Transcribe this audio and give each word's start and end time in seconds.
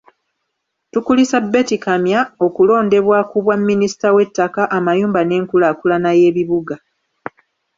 Tukulisa 0.91 1.37
Betty 1.51 1.77
Kamya 1.85 2.21
okulondebwa 2.45 3.17
ku 3.29 3.37
Bwaminisita 3.43 4.07
w’ettaka, 4.15 4.61
amayumba 4.77 5.21
n’enkulaakulana 5.23 6.09
y’ebibuga. 6.19 6.75